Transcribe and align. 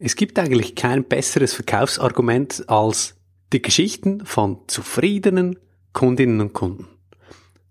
Es 0.00 0.14
gibt 0.14 0.38
eigentlich 0.38 0.76
kein 0.76 1.02
besseres 1.02 1.54
Verkaufsargument 1.54 2.68
als 2.68 3.16
die 3.52 3.60
Geschichten 3.60 4.24
von 4.24 4.60
zufriedenen 4.68 5.58
Kundinnen 5.92 6.40
und 6.40 6.52
Kunden. 6.52 6.86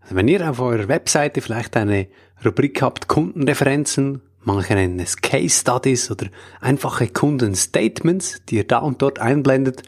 Also 0.01 0.15
wenn 0.15 0.27
ihr 0.27 0.49
auf 0.49 0.59
eurer 0.59 0.89
Webseite 0.89 1.39
vielleicht 1.39 1.77
eine 1.77 2.07
Rubrik 2.43 2.81
habt, 2.81 3.07
Kundenreferenzen, 3.07 4.21
manche 4.41 4.73
nennen 4.73 4.99
es 4.99 5.15
Case 5.15 5.57
Studies 5.57 6.11
oder 6.11 6.27
einfache 6.59 7.07
Kundenstatements, 7.07 8.41
die 8.49 8.57
ihr 8.57 8.67
da 8.67 8.79
und 8.79 9.01
dort 9.01 9.19
einblendet, 9.19 9.83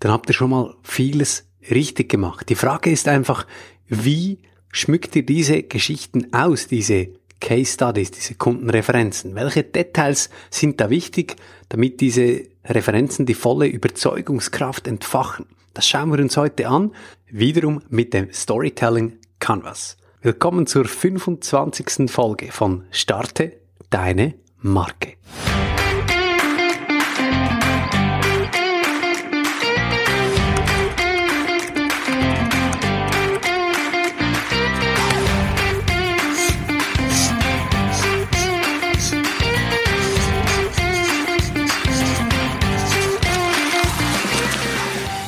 dann 0.00 0.10
habt 0.10 0.28
ihr 0.28 0.34
schon 0.34 0.50
mal 0.50 0.74
vieles 0.82 1.48
richtig 1.70 2.08
gemacht. 2.08 2.48
Die 2.48 2.56
Frage 2.56 2.90
ist 2.90 3.06
einfach, 3.06 3.46
wie 3.86 4.40
schmückt 4.72 5.14
ihr 5.14 5.24
diese 5.24 5.62
Geschichten 5.62 6.32
aus, 6.32 6.66
diese 6.66 7.10
Case 7.40 7.72
Studies, 7.72 8.10
diese 8.10 8.34
Kundenreferenzen? 8.34 9.34
Welche 9.34 9.62
Details 9.62 10.30
sind 10.50 10.80
da 10.80 10.90
wichtig, 10.90 11.36
damit 11.68 12.00
diese 12.00 12.42
Referenzen 12.64 13.26
die 13.26 13.34
volle 13.34 13.66
Überzeugungskraft 13.66 14.86
entfachen? 14.86 15.46
Das 15.74 15.86
schauen 15.86 16.10
wir 16.10 16.20
uns 16.20 16.36
heute 16.36 16.68
an, 16.68 16.92
wiederum 17.30 17.82
mit 17.88 18.14
dem 18.14 18.32
Storytelling 18.32 19.18
Canvas. 19.38 19.96
Willkommen 20.22 20.66
zur 20.66 20.86
25. 20.86 22.10
Folge 22.10 22.50
von 22.50 22.84
Starte 22.90 23.52
deine 23.90 24.34
Marke. 24.60 25.14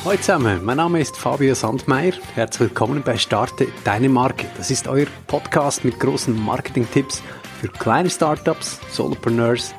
Hallo 0.09 0.17
zusammen, 0.17 0.65
mein 0.65 0.77
Name 0.77 0.99
ist 1.01 1.15
Fabio 1.15 1.53
Sandmeier. 1.53 2.13
Herzlich 2.33 2.61
willkommen 2.61 3.03
bei 3.03 3.15
Starte 3.15 3.67
Deine 3.83 4.09
Marke. 4.09 4.47
Das 4.57 4.71
ist 4.71 4.87
euer 4.87 5.05
Podcast 5.27 5.85
mit 5.85 5.99
großen 5.99 6.35
Marketing-Tipps 6.35 7.21
für 7.61 7.67
kleine 7.67 8.09
Startups, 8.09 8.79
Solopreneurs, 8.89 9.75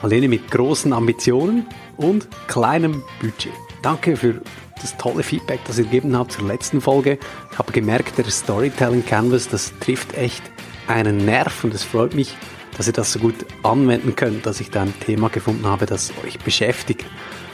alleine 0.00 0.28
mit 0.28 0.50
großen 0.50 0.94
Ambitionen 0.94 1.66
und 1.98 2.26
kleinem 2.48 3.02
Budget. 3.20 3.52
Danke 3.82 4.16
für 4.16 4.40
das 4.80 4.96
tolle 4.96 5.22
Feedback, 5.22 5.60
das 5.66 5.76
ihr 5.76 5.84
gegeben 5.84 6.16
habt 6.16 6.32
zur 6.32 6.46
letzten 6.46 6.80
Folge. 6.80 7.18
Ich 7.52 7.58
habe 7.58 7.70
gemerkt, 7.70 8.16
der 8.16 8.24
Storytelling 8.30 9.04
Canvas, 9.04 9.46
das 9.46 9.74
trifft 9.80 10.14
echt 10.14 10.42
einen 10.88 11.26
Nerv 11.26 11.64
und 11.64 11.74
es 11.74 11.84
freut 11.84 12.14
mich, 12.14 12.34
dass 12.78 12.86
ihr 12.86 12.94
das 12.94 13.12
so 13.12 13.18
gut 13.18 13.44
anwenden 13.62 14.16
könnt, 14.16 14.46
dass 14.46 14.58
ich 14.58 14.70
da 14.70 14.84
ein 14.84 14.94
Thema 15.00 15.28
gefunden 15.28 15.66
habe, 15.66 15.84
das 15.84 16.14
euch 16.24 16.38
beschäftigt. 16.38 17.04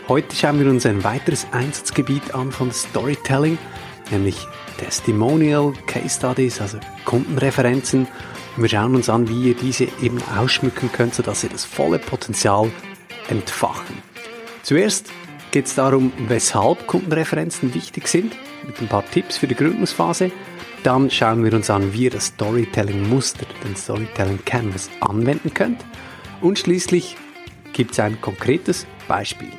Heute 0.09 0.35
schauen 0.35 0.59
wir 0.59 0.69
uns 0.69 0.85
ein 0.85 1.05
weiteres 1.05 1.47
Einsatzgebiet 1.53 2.35
an 2.35 2.51
von 2.51 2.73
Storytelling, 2.73 3.57
nämlich 4.11 4.37
Testimonial 4.79 5.73
Case 5.87 6.17
Studies, 6.17 6.61
also 6.61 6.79
Kundenreferenzen. 7.05 8.09
Wir 8.57 8.69
schauen 8.69 8.97
uns 8.97 9.09
an, 9.09 9.29
wie 9.29 9.51
ihr 9.51 9.55
diese 9.55 9.85
eben 10.03 10.21
ausschmücken 10.37 10.91
könnt, 10.93 11.15
sodass 11.15 11.45
ihr 11.45 11.51
das 11.51 11.65
volle 11.65 12.01
Potenzial 12.01 12.69
entfachen. 13.29 13.97
Zuerst 14.65 15.09
geht 15.53 15.67
es 15.67 15.77
darum, 15.77 16.13
weshalb 16.27 16.89
Kundenreferenzen 16.89 17.73
wichtig 17.73 18.09
sind, 18.09 18.35
mit 18.67 18.81
ein 18.81 18.89
paar 18.89 19.09
Tipps 19.09 19.37
für 19.37 19.47
die 19.47 19.55
Gründungsphase. 19.55 20.33
Dann 20.83 21.11
schauen 21.11 21.45
wir 21.45 21.55
uns 21.55 21.71
an, 21.71 21.93
wie 21.93 22.05
ihr 22.05 22.11
das 22.11 22.27
Storytelling-Muster, 22.27 23.47
den 23.65 23.77
Storytelling 23.77 24.45
Canvas 24.45 24.91
anwenden 25.01 25.55
könnt. 25.55 25.85
Und 26.41 26.59
schließlich 26.59 27.17
gibt 27.73 27.93
es 27.93 28.01
ein 28.01 28.21
konkretes 28.21 28.85
Beispiel. 29.07 29.53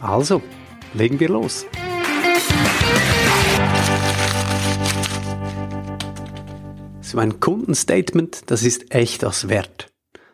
Also, 0.00 0.40
legen 0.94 1.20
wir 1.20 1.28
los. 1.28 1.66
So 7.02 7.18
ein 7.18 7.40
Kundenstatement, 7.40 8.50
das 8.50 8.62
ist 8.62 8.94
echt 8.94 9.24
was 9.24 9.48
wert. 9.48 9.92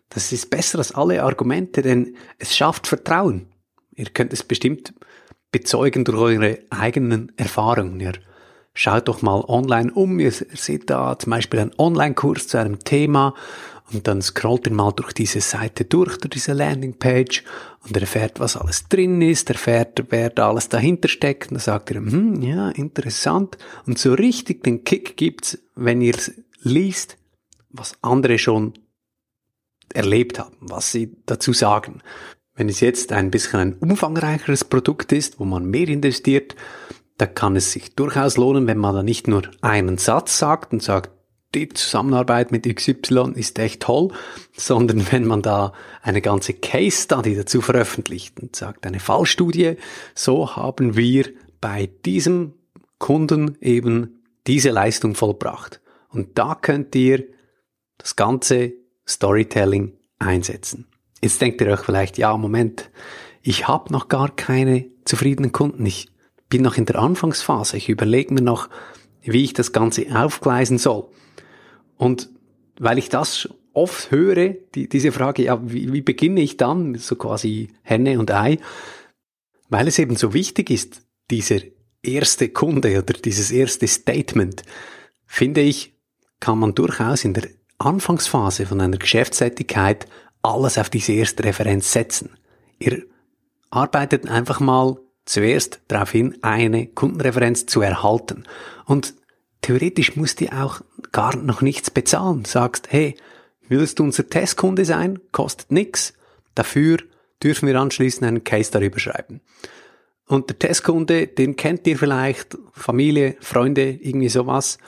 Das 0.08 0.30
ist 0.30 0.50
besser 0.50 0.78
als 0.78 0.94
alle 0.94 1.22
Argumente, 1.22 1.82
denn 1.82 2.16
es 2.38 2.56
schafft 2.56 2.86
Vertrauen. 2.86 3.48
Ihr 3.94 4.06
könnt 4.06 4.32
es 4.32 4.44
bestimmt 4.44 4.94
bezeugen 5.50 6.04
durch 6.04 6.18
eure 6.18 6.58
eigenen 6.70 7.32
Erfahrungen. 7.36 7.98
Ihr 7.98 8.12
schaut 8.74 9.08
doch 9.08 9.22
mal 9.22 9.41
online 9.48 9.92
um, 9.92 10.20
ihr 10.20 10.30
seht 10.30 10.91
da 10.91 11.18
zum 11.18 11.30
Beispiel 11.30 11.60
einen 11.60 11.74
Online-Kurs 11.78 12.46
zu 12.46 12.58
einem 12.58 12.78
Thema 12.80 13.34
und 13.92 14.08
dann 14.08 14.20
scrollt 14.20 14.66
ihr 14.66 14.72
mal 14.72 14.92
durch 14.92 15.12
diese 15.12 15.41
Seite 15.41 15.84
durch, 15.84 16.19
durch 16.19 16.30
diese 16.30 16.52
Landingpage 16.52 17.44
und 17.86 17.97
erfährt, 17.97 18.41
was 18.41 18.56
alles 18.56 18.88
drin 18.88 19.22
ist, 19.22 19.48
erfährt, 19.48 20.02
wer 20.10 20.30
da 20.30 20.48
alles 20.48 20.69
dahinter 20.69 21.08
steckt 21.08 21.50
und 21.50 21.54
dann 21.54 21.62
sagt 21.62 21.91
ihr, 21.91 21.97
hm, 21.97 22.42
ja, 22.42 22.70
interessant. 22.70 23.58
Und 23.86 23.98
so 23.98 24.14
richtig 24.14 24.64
den 24.64 24.82
Kick 24.82 25.16
gibt's, 25.16 25.58
wenn 25.76 26.00
ihr 26.00 26.16
liest, 26.62 27.16
was 27.70 27.94
andere 28.02 28.38
schon 28.38 28.74
erlebt 29.94 30.38
haben, 30.38 30.56
was 30.60 30.91
sie 30.91 31.16
dazu 31.26 31.53
sagen. 31.53 32.03
Wenn 32.54 32.68
es 32.68 32.80
jetzt 32.80 33.12
ein 33.12 33.30
bisschen 33.30 33.60
ein 33.60 33.74
umfangreicheres 33.74 34.64
Produkt 34.64 35.12
ist, 35.12 35.38
wo 35.38 35.44
man 35.44 35.66
mehr 35.66 35.88
investiert, 35.88 36.56
da 37.18 37.26
kann 37.26 37.54
es 37.54 37.72
sich 37.72 37.94
durchaus 37.94 38.36
lohnen, 38.36 38.66
wenn 38.66 38.78
man 38.78 38.94
da 38.94 39.03
nicht 39.03 39.28
nur 39.28 39.42
einen 39.60 39.98
Satz 39.98 40.38
sagt 40.38 40.72
und 40.72 40.82
sagt, 40.82 41.10
die 41.56 41.68
Zusammenarbeit 41.70 42.52
mit 42.52 42.64
XY 42.72 43.32
ist 43.34 43.58
echt 43.58 43.82
toll, 43.82 44.12
sondern 44.56 45.10
wenn 45.10 45.26
man 45.26 45.42
da 45.42 45.72
eine 46.02 46.20
ganze 46.20 46.52
Case 46.52 47.02
Study 47.02 47.34
dazu 47.34 47.60
veröffentlicht 47.60 48.38
und 48.40 48.54
sagt, 48.54 48.86
eine 48.86 49.00
Fallstudie, 49.00 49.76
so 50.14 50.56
haben 50.56 50.96
wir 50.96 51.30
bei 51.60 51.88
diesem 52.04 52.54
Kunden 52.98 53.56
eben 53.60 54.22
diese 54.46 54.70
Leistung 54.70 55.14
vollbracht. 55.14 55.80
Und 56.10 56.38
da 56.38 56.54
könnt 56.54 56.94
ihr 56.94 57.24
das 57.98 58.16
ganze 58.16 58.72
Storytelling 59.08 59.94
einsetzen. 60.18 60.86
Jetzt 61.22 61.40
denkt 61.40 61.60
ihr 61.60 61.68
euch 61.68 61.80
vielleicht, 61.80 62.18
ja, 62.18 62.36
Moment, 62.36 62.90
ich 63.42 63.66
habe 63.66 63.92
noch 63.92 64.08
gar 64.08 64.28
keine 64.34 64.86
zufriedenen 65.04 65.52
Kunden. 65.52 65.84
Ich 65.86 66.08
bin 66.48 66.62
noch 66.62 66.76
in 66.76 66.86
der 66.86 66.98
Anfangsphase. 66.98 67.76
Ich 67.76 67.88
überlege 67.88 68.34
mir 68.34 68.42
noch, 68.42 68.68
wie 69.22 69.44
ich 69.44 69.52
das 69.52 69.72
Ganze 69.72 70.06
aufgleisen 70.14 70.78
soll. 70.78 71.08
Und 71.96 72.30
weil 72.78 72.98
ich 72.98 73.08
das 73.08 73.48
oft 73.72 74.10
höre, 74.10 74.54
die, 74.74 74.88
diese 74.88 75.12
Frage, 75.12 75.44
ja, 75.44 75.60
wie, 75.62 75.92
wie 75.92 76.00
beginne 76.00 76.40
ich 76.40 76.56
dann, 76.56 76.94
so 76.94 77.16
quasi 77.16 77.68
Henne 77.82 78.18
und 78.18 78.30
Ei, 78.30 78.58
weil 79.68 79.88
es 79.88 79.98
eben 79.98 80.16
so 80.16 80.32
wichtig 80.32 80.70
ist, 80.70 81.02
dieser 81.30 81.60
erste 82.02 82.48
Kunde 82.48 82.98
oder 82.98 83.14
dieses 83.14 83.50
erste 83.50 83.86
Statement, 83.86 84.62
finde 85.26 85.60
ich, 85.60 85.94
kann 86.40 86.58
man 86.58 86.74
durchaus 86.74 87.24
in 87.24 87.34
der 87.34 87.48
Anfangsphase 87.78 88.66
von 88.66 88.80
einer 88.80 88.96
Geschäftstätigkeit 88.96 90.06
alles 90.42 90.78
auf 90.78 90.88
diese 90.88 91.12
erste 91.12 91.44
Referenz 91.44 91.92
setzen. 91.92 92.30
Ihr 92.78 93.02
arbeitet 93.70 94.28
einfach 94.28 94.60
mal 94.60 94.96
zuerst 95.24 95.80
darauf 95.88 96.12
hin, 96.12 96.38
eine 96.42 96.86
Kundenreferenz 96.86 97.66
zu 97.66 97.80
erhalten. 97.80 98.44
Und 98.84 99.14
theoretisch 99.66 100.15
musst 100.15 100.41
du 100.41 100.47
auch 100.53 100.81
gar 101.10 101.37
noch 101.37 101.60
nichts 101.60 101.91
bezahlen. 101.91 102.44
Sagst, 102.44 102.93
hey, 102.93 103.16
willst 103.69 103.99
du 103.99 104.04
unser 104.04 104.28
Testkunde 104.28 104.84
sein? 104.84 105.19
Kostet 105.32 105.72
nix. 105.72 106.15
Dafür 106.54 106.99
dürfen 107.43 107.66
wir 107.66 107.78
anschließend 107.81 108.25
einen 108.25 108.44
Case 108.44 108.71
darüber 108.71 109.00
schreiben. 109.00 109.41
Und 110.28 110.49
der 110.50 110.59
Testkunde, 110.59 111.27
den 111.27 111.56
kennt 111.56 111.84
ihr 111.88 111.99
vielleicht, 111.99 112.56
Familie, 112.72 113.37
Freunde, 113.41 113.91
irgendwie 113.91 114.28
sowas. 114.28 114.78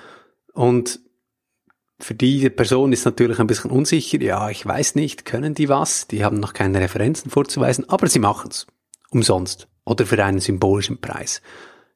Und 0.52 1.00
für 1.98 2.14
diese 2.14 2.50
Person 2.50 2.92
ist 2.92 3.04
natürlich 3.04 3.40
ein 3.40 3.48
bisschen 3.48 3.72
unsicher. 3.72 4.20
Ja, 4.20 4.48
ich 4.48 4.64
weiß 4.64 4.94
nicht, 4.94 5.24
können 5.24 5.54
die 5.54 5.68
was? 5.68 6.06
Die 6.06 6.24
haben 6.24 6.38
noch 6.38 6.52
keine 6.52 6.80
Referenzen 6.80 7.32
vorzuweisen, 7.32 7.88
aber 7.88 8.06
sie 8.08 8.20
machen's. 8.20 8.68
Umsonst. 9.10 9.66
Oder 9.84 10.06
für 10.06 10.24
einen 10.24 10.40
symbolischen 10.40 11.00
Preis. 11.00 11.42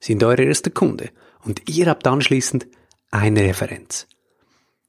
Sind 0.01 0.25
eure 0.25 0.43
erste 0.43 0.73
Kunde 0.73 1.11
und 1.45 1.69
ihr 1.69 1.87
habt 1.87 2.07
anschließend 2.07 2.67
eine 3.11 3.43
Referenz. 3.43 4.07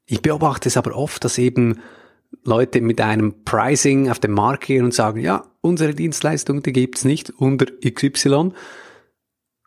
Ich 0.06 0.22
beobachte 0.22 0.68
es 0.68 0.76
aber 0.76 0.96
oft, 0.96 1.24
dass 1.24 1.38
eben 1.38 1.80
Leute 2.42 2.80
mit 2.80 3.00
einem 3.00 3.44
Pricing 3.44 4.10
auf 4.10 4.18
den 4.18 4.32
Markt 4.32 4.64
gehen 4.64 4.84
und 4.84 4.94
sagen, 4.94 5.20
ja, 5.20 5.46
unsere 5.60 5.94
Dienstleistung, 5.94 6.62
die 6.62 6.72
gibt's 6.72 7.04
nicht 7.04 7.30
unter 7.30 7.66
XY. 7.66 8.52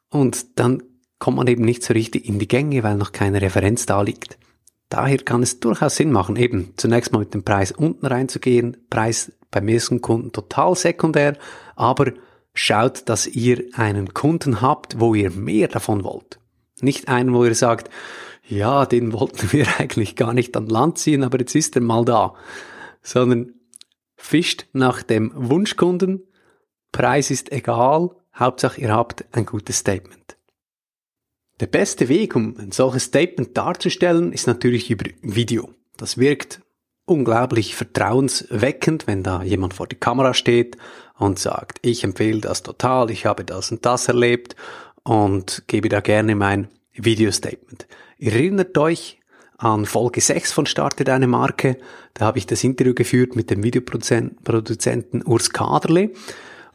Und 0.10 0.60
dann 0.60 0.84
kommt 1.20 1.38
man 1.38 1.48
eben 1.48 1.64
nicht 1.64 1.84
so 1.84 1.94
richtig 1.94 2.28
in 2.28 2.40
die 2.40 2.48
Gänge, 2.48 2.84
weil 2.84 2.96
noch 2.96 3.12
keine 3.12 3.42
Referenz 3.42 3.86
da 3.86 4.02
liegt. 4.02 4.38
Daher 4.90 5.18
kann 5.18 5.44
es 5.44 5.60
durchaus 5.60 5.96
Sinn 5.96 6.12
machen, 6.12 6.36
eben 6.36 6.74
zunächst 6.78 7.12
mal 7.12 7.20
mit 7.20 7.34
dem 7.34 7.44
Preis 7.44 7.72
unten 7.72 8.06
reinzugehen, 8.06 8.78
Preis 8.90 9.34
beim 9.52 9.68
ersten 9.68 10.02
Kunden 10.02 10.32
total 10.32 10.76
sekundär, 10.76 11.38
aber 11.76 12.14
schaut, 12.54 13.10
dass 13.10 13.28
ihr 13.28 13.66
einen 13.74 14.14
Kunden 14.14 14.62
habt, 14.62 15.00
wo 15.00 15.14
ihr 15.14 15.32
mehr 15.32 15.68
davon 15.68 16.04
wollt. 16.04 16.40
Nicht 16.82 17.08
einen, 17.08 17.34
wo 17.34 17.46
ihr 17.46 17.56
sagt, 17.56 17.90
ja, 18.48 18.86
den 18.86 19.14
wollten 19.20 19.52
wir 19.52 19.68
eigentlich 19.80 20.16
gar 20.16 20.34
nicht 20.34 20.56
an 20.58 20.68
Land 20.68 20.98
ziehen, 20.98 21.24
aber 21.24 21.40
jetzt 21.40 21.56
ist 21.56 21.76
er 21.76 21.82
mal 21.82 22.06
da. 22.06 22.34
Sondern 23.02 23.54
fischt 24.16 24.66
nach 24.74 25.04
dem 25.04 25.32
Wunschkunden, 25.36 26.24
Preis 26.92 27.32
ist 27.32 27.52
egal, 27.52 28.12
Hauptsache 28.36 28.82
ihr 28.82 28.94
habt 28.94 29.26
ein 29.32 29.46
gutes 29.46 29.80
Statement. 29.80 30.38
Der 31.60 31.68
beste 31.68 32.08
Weg, 32.08 32.36
um 32.36 32.56
ein 32.58 32.72
solches 32.72 33.06
Statement 33.06 33.58
darzustellen, 33.58 34.32
ist 34.32 34.48
natürlich 34.48 34.92
über 34.92 35.10
Video. 35.22 35.72
Das 35.98 36.18
wirkt 36.18 36.62
unglaublich 37.06 37.76
vertrauensweckend, 37.76 39.08
wenn 39.08 39.24
da 39.24 39.42
jemand 39.42 39.74
vor 39.74 39.88
die 39.88 39.96
Kamera 39.96 40.34
steht 40.34 40.78
und 41.18 41.40
sagt, 41.40 41.80
ich 41.82 42.04
empfehle 42.04 42.42
das 42.42 42.64
total, 42.64 43.10
ich 43.10 43.26
habe 43.26 43.44
das 43.44 43.72
und 43.72 43.86
das 43.86 44.08
erlebt 44.08 44.56
und 45.08 45.64
gebe 45.68 45.88
da 45.88 46.02
gerne 46.02 46.36
mein 46.36 46.68
Video-Statement. 46.94 47.88
Erinnert 48.20 48.78
euch 48.78 49.20
an 49.58 49.86
Folge 49.86 50.20
6 50.20 50.52
von 50.52 50.66
Starte 50.66 51.06
deine 51.06 51.28
Marke. 51.28 51.78
Da 52.14 52.26
habe 52.26 52.40
ich 52.40 52.46
das 52.46 52.64
Interview 52.64 52.94
geführt 52.94 53.36
mit 53.36 53.50
dem 53.50 53.64
Videoproduzenten 53.64 55.24
Urs 55.26 55.52
Kaderle. 55.52 56.12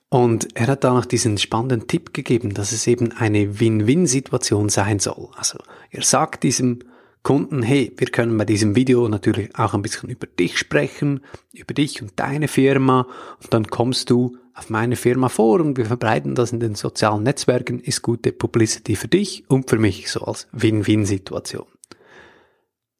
Und 0.09 0.49
er 0.57 0.69
hat 0.69 0.85
da 0.85 0.95
noch 0.95 1.05
diesen 1.05 1.37
spannenden 1.37 1.87
Tipp 1.87 2.15
gegeben, 2.15 2.55
dass 2.55 2.73
es 2.73 2.87
eben 2.87 3.13
eine 3.13 3.61
Win-Win-Situation 3.61 4.71
sein 4.71 4.99
soll. 4.99 5.29
Also 5.37 5.59
er 5.91 6.03
sagt 6.03 6.43
diesem 6.43 6.81
Kunden, 7.23 7.63
hey, 7.63 7.93
wir 7.99 8.09
können 8.09 8.37
bei 8.37 8.45
diesem 8.47 8.75
Video 8.75 9.09
natürlich 9.09 9.55
auch 9.57 9.75
ein 9.75 9.83
bisschen 9.83 10.09
über 10.09 10.27
dich 10.27 10.59
sprechen, 10.59 11.21
über 11.53 11.75
dich 11.75 12.03
und 12.03 12.13
deine 12.17 12.49
Firma 12.49 13.07
und 13.43 13.53
dann 13.53 13.67
kommst 13.69 14.11
du 14.11 14.39
auf 14.55 14.71
meine 14.71 14.97
Firma 14.97 15.29
vor 15.29 15.61
und 15.61 15.77
wir 15.77 15.87
verbreiten 15.87 16.35
das 16.35 16.53
in 16.53 16.61
den 16.61 16.75
sozialen 16.75 17.23
Netzwerken, 17.23 17.81
ist 17.81 18.03
gute 18.03 18.33
Publicity 18.33 18.97
für 18.97 19.09
dich 19.09 19.45
und 19.49 19.71
für 19.71 19.79
mich, 19.79 20.11
so 20.11 20.21
als 20.21 20.47
Win-Win-Situation. 20.53 21.67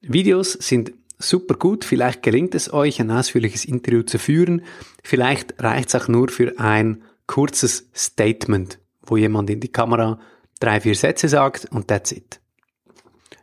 Videos 0.01 0.53
sind 0.53 0.93
super 1.19 1.55
gut, 1.55 1.85
vielleicht 1.85 2.23
gelingt 2.23 2.55
es 2.55 2.73
euch, 2.73 3.01
ein 3.01 3.11
ausführliches 3.11 3.65
Interview 3.65 4.03
zu 4.03 4.19
führen, 4.19 4.63
vielleicht 5.03 5.63
reicht 5.63 5.89
es 5.89 5.95
auch 5.95 6.09
nur 6.09 6.29
für 6.29 6.59
ein 6.59 7.03
kurzes 7.27 7.89
Statement, 7.95 8.79
wo 9.03 9.17
jemand 9.17 9.51
in 9.51 9.61
die 9.61 9.69
Kamera 9.69 10.19
drei, 10.59 10.81
vier 10.81 10.95
Sätze 10.95 11.29
sagt 11.29 11.67
und 11.71 11.89
that's 11.89 12.13
it. 12.13 12.41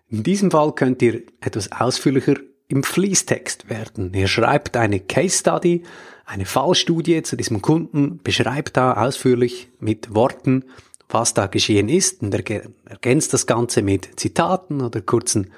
In 0.10 0.24
diesem 0.24 0.52
Fall 0.52 0.74
könnt 0.74 1.02
ihr 1.02 1.24
etwas 1.40 1.72
ausführlicher 1.72 2.36
im 2.68 2.84
Fließtext 2.84 3.70
werden. 3.70 4.14
Ihr 4.14 4.28
schreibt 4.28 4.78
eine 4.78 5.00
Case 5.00 5.38
Study, 5.38 5.84
eine 6.30 6.46
Fallstudie 6.46 7.24
zu 7.24 7.36
diesem 7.36 7.62
Kunden, 7.64 8.20
beschreibt 8.24 8.78
da 8.78 8.94
ausführlich 8.94 9.70
mit 9.80 10.14
Worten, 10.14 10.64
was 11.10 11.34
da 11.34 11.48
geschehen 11.48 11.90
ist 11.90 12.22
und 12.22 12.34
ergänzt 12.34 13.34
das 13.34 13.48
Ganze 13.48 13.82
mit 13.82 14.20
Zitaten 14.20 14.82
oder 14.82 15.02
kurzen 15.02 15.52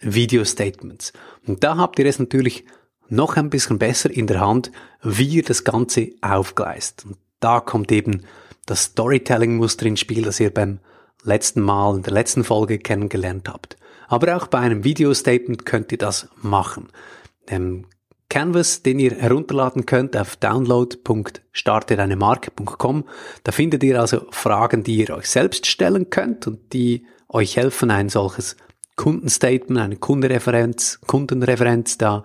Video-Statements. 0.00 1.12
Und 1.46 1.62
da 1.62 1.76
habt 1.76 2.00
ihr 2.00 2.06
es 2.06 2.18
natürlich 2.18 2.64
noch 3.08 3.36
ein 3.36 3.50
bisschen 3.50 3.78
besser 3.78 4.10
in 4.10 4.26
der 4.26 4.40
Hand, 4.40 4.72
wie 5.00 5.28
ihr 5.28 5.44
das 5.44 5.62
Ganze 5.62 6.10
aufgleist. 6.22 7.04
Und 7.06 7.18
da 7.38 7.60
kommt 7.60 7.92
eben 7.92 8.24
das 8.66 8.82
Storytelling-Muster 8.82 9.86
ins 9.86 10.00
Spiel, 10.00 10.22
das 10.22 10.40
ihr 10.40 10.52
beim 10.52 10.80
letzten 11.22 11.60
Mal, 11.60 11.94
in 11.94 12.02
der 12.02 12.12
letzten 12.12 12.42
Folge 12.42 12.80
kennengelernt 12.80 13.48
habt. 13.48 13.76
Aber 14.08 14.36
auch 14.36 14.48
bei 14.48 14.58
einem 14.58 14.82
Video-Statement 14.82 15.64
könnt 15.64 15.92
ihr 15.92 15.98
das 15.98 16.28
machen. 16.42 16.88
Dem 17.48 17.84
Canvas, 18.28 18.82
den 18.82 18.98
ihr 18.98 19.12
herunterladen 19.12 19.86
könnt 19.86 20.16
auf 20.16 20.36
download.startedeinemarke.com. 20.36 23.04
Da 23.44 23.52
findet 23.52 23.84
ihr 23.84 24.00
also 24.00 24.26
Fragen, 24.30 24.82
die 24.82 24.96
ihr 24.96 25.10
euch 25.10 25.30
selbst 25.30 25.66
stellen 25.66 26.10
könnt 26.10 26.46
und 26.46 26.72
die 26.72 27.06
euch 27.28 27.56
helfen, 27.56 27.90
ein 27.90 28.08
solches 28.08 28.56
Kundenstatement, 28.96 29.80
eine 29.80 29.96
Kundenreferenz, 29.96 31.00
Kundenreferenz 31.06 31.98
da 31.98 32.24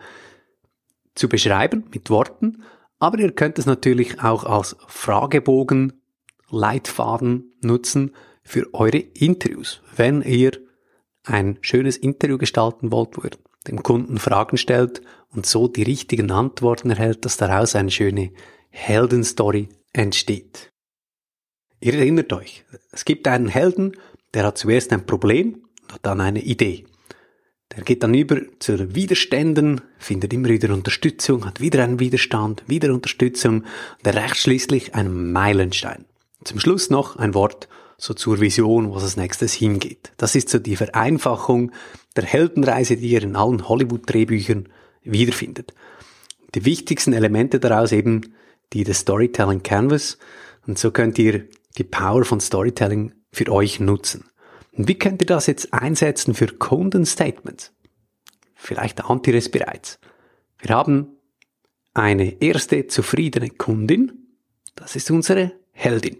zu 1.16 1.30
beschreiben 1.30 1.86
mit 1.94 2.10
Worten. 2.10 2.64
Aber 2.98 3.20
ihr 3.20 3.34
könnt 3.34 3.60
es 3.60 3.66
natürlich 3.66 4.24
auch 4.24 4.44
als 4.44 4.76
Fragebogen, 4.88 6.02
Leitfaden 6.50 7.54
nutzen 7.62 8.16
für 8.44 8.74
eure 8.74 8.98
Interviews. 8.98 9.82
Wenn 9.96 10.22
ihr 10.22 10.52
ein 11.24 11.58
schönes 11.62 11.98
Interview 11.98 12.38
gestalten 12.38 12.92
wollt, 12.92 13.18
wo 13.18 13.24
ihr 13.24 13.32
dem 13.68 13.84
Kunden 13.84 14.18
Fragen 14.18 14.58
stellt 14.58 15.02
und 15.34 15.46
so 15.46 15.68
die 15.68 15.84
richtigen 15.84 16.32
Antworten 16.32 16.90
erhält, 16.90 17.26
dass 17.26 17.38
daraus 17.38 17.76
eine 17.76 17.92
schöne 17.92 18.32
Heldenstory 18.70 19.70
entsteht. 19.94 20.72
Ihr 21.80 21.96
erinnert 21.96 22.32
euch, 22.34 22.64
es 22.92 23.06
gibt 23.06 23.28
einen 23.28 23.48
Helden, 23.48 23.98
der 24.34 24.46
hat 24.46 24.58
zuerst 24.58 24.94
ein 24.94 25.06
Problem 25.06 25.66
und 25.84 25.94
hat 25.94 26.06
dann 26.06 26.22
eine 26.22 26.42
Idee. 26.42 26.86
Der 27.76 27.84
geht 27.84 28.04
dann 28.04 28.14
über 28.14 28.42
zu 28.60 28.94
Widerständen, 28.96 29.82
findet 29.98 30.34
immer 30.34 30.50
wieder 30.50 30.74
Unterstützung, 30.74 31.46
hat 31.46 31.62
wieder 31.62 31.84
einen 31.84 32.00
Widerstand, 32.00 32.64
wieder 32.68 32.94
Unterstützung 32.94 33.64
und 33.98 34.08
erreicht 34.08 34.38
schließlich 34.38 34.94
einen 34.94 35.32
Meilenstein. 35.32 36.06
Zum 36.44 36.60
Schluss 36.60 36.90
noch 36.90 37.16
ein 37.16 37.34
Wort 37.34 37.70
so 37.98 38.14
zur 38.14 38.40
Vision, 38.42 38.94
was 38.94 39.04
als 39.04 39.16
nächstes 39.16 39.54
hingeht. 39.54 40.12
Das 40.18 40.36
ist 40.36 40.50
so 40.50 40.58
die 40.58 40.76
Vereinfachung 40.76 41.72
der 42.16 42.26
Heldenreise, 42.26 42.98
die 42.98 43.12
ihr 43.12 43.22
in 43.24 43.36
allen 43.36 43.70
Hollywood-Drehbüchern 43.70 44.68
wiederfindet. 45.04 45.74
Die 46.56 46.66
wichtigsten 46.66 47.14
Elemente 47.14 47.60
daraus 47.60 47.92
eben 47.92 48.34
die 48.74 48.84
des 48.84 49.00
Storytelling 49.00 49.64
Canvas 49.64 50.18
und 50.68 50.78
so 50.78 50.92
könnt 50.92 51.18
ihr 51.20 51.48
die 51.78 51.84
Power 51.84 52.26
von 52.26 52.40
Storytelling 52.40 53.14
für 53.32 53.52
euch 53.52 53.80
nutzen. 53.80 54.26
Und 54.74 54.88
wie 54.88 54.98
könnt 54.98 55.22
ihr 55.22 55.28
das 55.28 55.48
jetzt 55.48 55.74
einsetzen 55.74 56.34
für 56.34 56.48
Kundenstatements? 56.48 57.74
Vielleicht 58.56 59.04
ahnt 59.04 59.28
ihr 59.28 59.36
es 59.36 59.50
bereits. 59.50 60.00
Wir 60.60 60.76
haben 60.76 61.18
eine 61.94 62.42
erste 62.42 62.88
zufriedene 62.88 63.50
Kundin. 63.50 64.28
Das 64.76 64.96
ist 64.96 65.12
unsere 65.12 65.54
Heldin. 65.72 66.18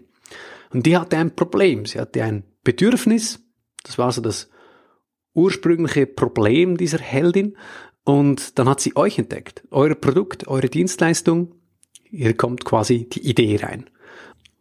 Und 0.70 0.86
die 0.86 0.96
hatte 0.96 1.16
ein 1.16 1.34
Problem. 1.34 1.86
Sie 1.86 2.00
hatte 2.00 2.24
ein 2.24 2.44
Bedürfnis. 2.64 3.40
Das 3.84 3.98
war 3.98 4.12
so 4.12 4.20
das 4.20 4.50
ursprüngliche 5.34 6.06
Problem 6.06 6.76
dieser 6.76 6.98
Heldin. 6.98 7.56
Und 8.04 8.58
dann 8.58 8.68
hat 8.68 8.80
sie 8.80 8.96
euch 8.96 9.18
entdeckt. 9.18 9.62
Euer 9.70 9.94
Produkt, 9.94 10.48
eure 10.48 10.68
Dienstleistung. 10.68 11.54
Hier 12.04 12.34
kommt 12.34 12.64
quasi 12.64 13.08
die 13.08 13.28
Idee 13.28 13.60
rein. 13.62 13.88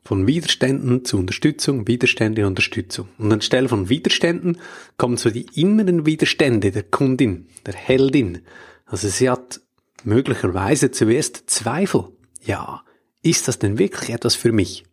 Von 0.03 0.27
Widerständen 0.27 1.05
zu 1.05 1.17
Unterstützung, 1.17 1.87
Widerstände, 1.87 2.47
Unterstützung. 2.47 3.09
Und 3.17 3.31
anstelle 3.31 3.69
von 3.69 3.89
Widerständen 3.89 4.57
kommen 4.97 5.17
so 5.17 5.29
die 5.29 5.47
inneren 5.53 6.05
Widerstände 6.05 6.71
der 6.71 6.83
Kundin, 6.83 7.47
der 7.65 7.75
Heldin. 7.75 8.39
Also 8.85 9.07
sie 9.07 9.29
hat 9.29 9.61
möglicherweise 10.03 10.91
zuerst 10.91 11.49
Zweifel. 11.49 12.09
Ja, 12.43 12.83
ist 13.21 13.47
das 13.47 13.59
denn 13.59 13.77
wirklich 13.77 14.09
etwas 14.09 14.35
für 14.35 14.51
mich? 14.51 14.85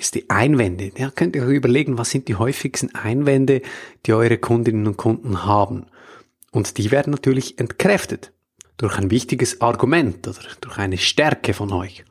ist 0.00 0.14
die 0.14 0.30
Einwände. 0.30 0.90
Ja, 0.96 1.10
könnt 1.10 1.36
ihr 1.36 1.44
euch 1.44 1.56
überlegen, 1.56 1.98
was 1.98 2.10
sind 2.10 2.26
die 2.28 2.34
häufigsten 2.34 2.94
Einwände, 2.94 3.62
die 4.06 4.12
eure 4.12 4.38
Kundinnen 4.38 4.86
und 4.86 4.96
Kunden 4.96 5.44
haben. 5.44 5.86
Und 6.50 6.78
die 6.78 6.90
werden 6.90 7.12
natürlich 7.12 7.58
entkräftet 7.58 8.32
durch 8.76 8.98
ein 8.98 9.10
wichtiges 9.10 9.60
Argument 9.60 10.26
oder 10.26 10.40
durch 10.60 10.78
eine 10.78 10.98
Stärke 10.98 11.54
von 11.54 11.72
euch. 11.72 12.04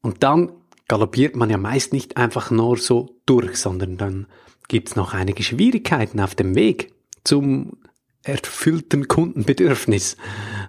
Und 0.00 0.22
dann 0.22 0.52
galoppiert 0.88 1.36
man 1.36 1.50
ja 1.50 1.58
meist 1.58 1.92
nicht 1.92 2.16
einfach 2.16 2.50
nur 2.50 2.78
so 2.78 3.16
durch, 3.26 3.56
sondern 3.56 3.96
dann 3.96 4.26
gibt's 4.68 4.96
noch 4.96 5.14
einige 5.14 5.42
Schwierigkeiten 5.42 6.20
auf 6.20 6.34
dem 6.34 6.54
Weg 6.54 6.92
zum 7.22 7.76
erfüllten 8.22 9.08
Kundenbedürfnis. 9.08 10.16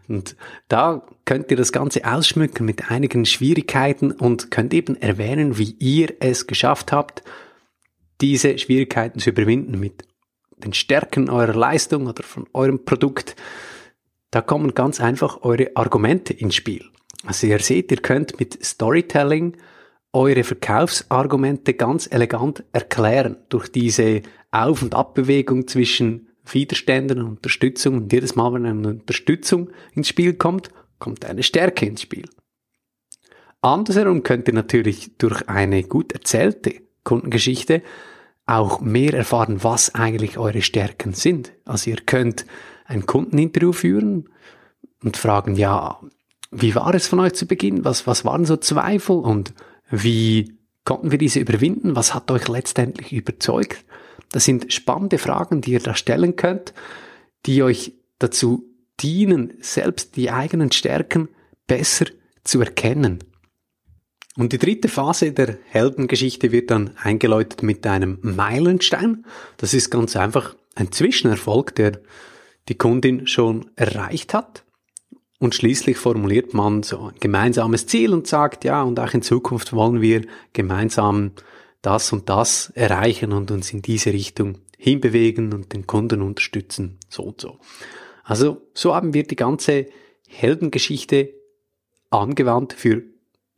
Und 0.07 0.35
da 0.67 1.07
könnt 1.25 1.51
ihr 1.51 1.57
das 1.57 1.71
Ganze 1.71 2.05
ausschmücken 2.05 2.65
mit 2.65 2.91
einigen 2.91 3.25
Schwierigkeiten 3.25 4.11
und 4.11 4.51
könnt 4.51 4.73
eben 4.73 4.95
erwähnen, 4.95 5.57
wie 5.57 5.75
ihr 5.79 6.13
es 6.19 6.47
geschafft 6.47 6.91
habt, 6.91 7.23
diese 8.21 8.57
Schwierigkeiten 8.57 9.19
zu 9.19 9.31
überwinden 9.31 9.79
mit 9.79 10.03
den 10.61 10.73
Stärken 10.73 11.29
eurer 11.29 11.53
Leistung 11.53 12.07
oder 12.07 12.23
von 12.23 12.47
eurem 12.53 12.85
Produkt. 12.85 13.35
Da 14.31 14.41
kommen 14.41 14.73
ganz 14.73 15.01
einfach 15.01 15.41
eure 15.41 15.71
Argumente 15.75 16.33
ins 16.33 16.55
Spiel. 16.55 16.85
Also 17.25 17.47
ihr 17.47 17.59
seht, 17.59 17.91
ihr 17.91 17.97
könnt 17.97 18.39
mit 18.39 18.63
Storytelling 18.63 19.57
eure 20.13 20.43
Verkaufsargumente 20.43 21.73
ganz 21.73 22.07
elegant 22.11 22.63
erklären 22.73 23.37
durch 23.49 23.71
diese 23.71 24.21
Auf- 24.51 24.81
und 24.81 24.95
Abbewegung 24.95 25.67
zwischen 25.67 26.29
Widerständen 26.45 27.21
und 27.21 27.27
Unterstützung. 27.29 27.97
Und 27.97 28.13
jedes 28.13 28.35
Mal, 28.35 28.53
wenn 28.53 28.65
eine 28.65 28.87
Unterstützung 28.89 29.69
ins 29.93 30.07
Spiel 30.09 30.33
kommt, 30.33 30.69
kommt 30.99 31.25
eine 31.25 31.43
Stärke 31.43 31.85
ins 31.85 32.01
Spiel. 32.01 32.25
Andersherum 33.61 34.23
könnt 34.23 34.47
ihr 34.47 34.53
natürlich 34.53 35.17
durch 35.17 35.47
eine 35.47 35.83
gut 35.83 36.13
erzählte 36.13 36.81
Kundengeschichte 37.03 37.81
auch 38.51 38.81
mehr 38.81 39.13
erfahren, 39.13 39.63
was 39.63 39.95
eigentlich 39.95 40.37
eure 40.37 40.61
Stärken 40.61 41.13
sind. 41.13 41.53
Also 41.65 41.89
ihr 41.89 41.97
könnt 42.05 42.45
ein 42.85 43.05
Kundeninterview 43.05 43.71
führen 43.71 44.29
und 45.03 45.17
fragen, 45.17 45.55
ja, 45.55 45.99
wie 46.51 46.75
war 46.75 46.93
es 46.93 47.07
von 47.07 47.21
euch 47.21 47.33
zu 47.33 47.45
Beginn? 47.47 47.85
Was, 47.85 48.07
was 48.07 48.25
waren 48.25 48.45
so 48.45 48.57
Zweifel 48.57 49.17
und 49.17 49.53
wie 49.89 50.57
konnten 50.83 51.11
wir 51.11 51.17
diese 51.17 51.39
überwinden? 51.39 51.95
Was 51.95 52.13
hat 52.13 52.29
euch 52.29 52.47
letztendlich 52.47 53.13
überzeugt? 53.13 53.85
Das 54.31 54.45
sind 54.45 54.71
spannende 54.71 55.17
Fragen, 55.17 55.61
die 55.61 55.71
ihr 55.71 55.79
da 55.79 55.95
stellen 55.95 56.35
könnt, 56.35 56.73
die 57.45 57.63
euch 57.63 57.93
dazu 58.19 58.65
dienen, 58.99 59.53
selbst 59.61 60.15
die 60.15 60.29
eigenen 60.29 60.71
Stärken 60.71 61.29
besser 61.67 62.05
zu 62.43 62.59
erkennen. 62.59 63.23
Und 64.37 64.53
die 64.53 64.57
dritte 64.57 64.87
Phase 64.87 65.33
der 65.33 65.57
Heldengeschichte 65.65 66.51
wird 66.51 66.71
dann 66.71 66.91
eingeläutet 66.97 67.63
mit 67.63 67.85
einem 67.85 68.19
Meilenstein. 68.21 69.25
Das 69.57 69.73
ist 69.73 69.89
ganz 69.89 70.15
einfach 70.15 70.55
ein 70.75 70.91
Zwischenerfolg, 70.91 71.75
der 71.75 71.99
die 72.69 72.77
Kundin 72.77 73.27
schon 73.27 73.69
erreicht 73.75 74.33
hat. 74.33 74.63
Und 75.39 75.55
schließlich 75.55 75.97
formuliert 75.97 76.53
man 76.53 76.83
so 76.83 77.07
ein 77.07 77.15
gemeinsames 77.19 77.87
Ziel 77.87 78.13
und 78.13 78.27
sagt, 78.27 78.63
ja, 78.63 78.83
und 78.83 78.99
auch 78.99 79.13
in 79.13 79.23
Zukunft 79.23 79.73
wollen 79.73 79.99
wir 79.99 80.21
gemeinsam 80.53 81.31
das 81.81 82.13
und 82.13 82.29
das 82.29 82.69
erreichen 82.75 83.33
und 83.33 83.49
uns 83.49 83.73
in 83.73 83.81
diese 83.81 84.13
Richtung 84.13 84.59
hinbewegen 84.77 85.51
und 85.53 85.73
den 85.73 85.87
Kunden 85.87 86.21
unterstützen, 86.21 86.99
so 87.09 87.23
und 87.23 87.41
so. 87.41 87.59
Also 88.23 88.61
so 88.73 88.95
haben 88.95 89.13
wir 89.13 89.23
die 89.23 89.35
ganze 89.35 89.87
Heldengeschichte 90.27 91.33
angewandt 92.11 92.73
für 92.73 93.03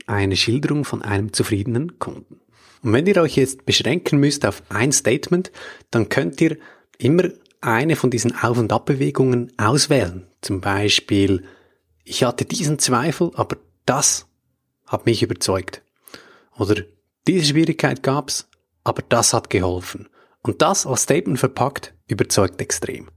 eine 0.07 0.35
Schilderung 0.35 0.85
von 0.85 1.01
einem 1.01 1.33
zufriedenen 1.33 1.99
Kunden. 1.99 2.39
Und 2.81 2.93
wenn 2.93 3.07
ihr 3.07 3.17
euch 3.17 3.37
jetzt 3.37 3.65
beschränken 3.65 4.19
müsst 4.19 4.45
auf 4.45 4.63
ein 4.69 4.91
Statement, 4.91 5.51
dann 5.91 6.09
könnt 6.09 6.41
ihr 6.41 6.57
immer 6.97 7.29
eine 7.61 7.95
von 7.95 8.09
diesen 8.09 8.35
Auf- 8.35 8.57
und 8.57 8.73
Abbewegungen 8.73 9.53
auswählen. 9.57 10.27
Zum 10.41 10.59
Beispiel, 10.59 11.45
ich 12.03 12.23
hatte 12.23 12.45
diesen 12.45 12.79
Zweifel, 12.79 13.31
aber 13.35 13.57
das 13.85 14.27
hat 14.85 15.05
mich 15.05 15.23
überzeugt. 15.23 15.81
Oder 16.57 16.83
diese 17.25 17.45
Schwierigkeit 17.45 18.03
gab's, 18.03 18.49
aber 18.83 19.01
das 19.07 19.33
hat 19.33 19.49
geholfen. 19.49 20.09
Und 20.41 20.61
das 20.61 20.85
als 20.85 21.03
Statement 21.03 21.39
verpackt 21.39 21.93
überzeugt 22.07 22.59
extrem. 22.59 23.07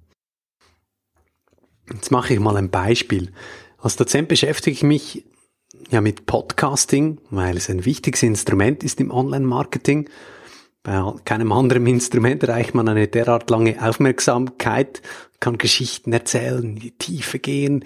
Jetzt 1.92 2.10
mache 2.10 2.34
ich 2.34 2.40
mal 2.40 2.56
ein 2.56 2.70
Beispiel. 2.70 3.32
Als 3.78 3.96
Dozent 3.96 4.28
beschäftige 4.28 4.74
ich 4.74 4.82
mich 4.82 5.24
ja 5.90 6.00
mit 6.00 6.26
Podcasting, 6.26 7.18
weil 7.30 7.56
es 7.56 7.70
ein 7.70 7.84
wichtiges 7.84 8.22
Instrument 8.22 8.82
ist 8.82 9.00
im 9.00 9.10
Online-Marketing. 9.10 10.08
Bei 10.82 11.12
keinem 11.24 11.52
anderen 11.52 11.86
Instrument 11.88 12.42
erreicht 12.42 12.74
man 12.74 12.88
eine 12.88 13.08
derart 13.08 13.50
lange 13.50 13.76
Aufmerksamkeit, 13.82 15.02
kann 15.40 15.58
Geschichten 15.58 16.12
erzählen, 16.12 16.62
in 16.62 16.76
die 16.76 16.92
Tiefe 16.92 17.38
gehen. 17.38 17.84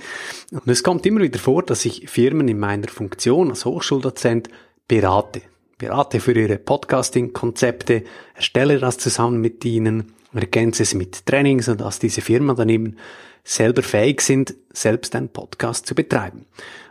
Und 0.53 0.69
es 0.69 0.83
kommt 0.83 1.07
immer 1.07 1.21
wieder 1.21 1.39
vor, 1.39 1.63
dass 1.63 1.85
ich 1.85 2.09
Firmen 2.09 2.49
in 2.49 2.59
meiner 2.59 2.89
Funktion 2.89 3.51
als 3.51 3.65
Hochschuldozent 3.65 4.49
berate. 4.87 5.43
Berate 5.79 6.21
für 6.21 6.39
ihre 6.39 6.59
Podcasting-Konzepte, 6.59 8.05
erstelle 8.35 8.79
das 8.79 8.99
zusammen 8.99 9.41
mit 9.41 9.65
ihnen, 9.65 10.13
ergänze 10.35 10.83
es 10.83 10.95
mit 10.95 11.25
Trainings 11.27 11.69
und 11.69 11.81
dass 11.81 11.99
diese 11.99 12.21
Firmen 12.21 12.55
dann 12.55 12.69
eben 12.69 12.97
selber 13.45 13.83
fähig 13.83 14.21
sind, 14.21 14.55
selbst 14.73 15.17
einen 15.17 15.31
Podcast 15.31 15.87
zu 15.87 15.95
betreiben. 15.95 16.45